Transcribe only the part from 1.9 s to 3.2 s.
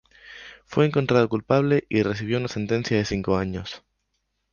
recibió una sentencia de